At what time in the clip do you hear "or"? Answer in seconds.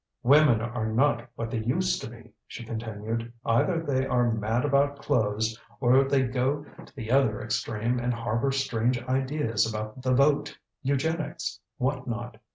5.79-6.03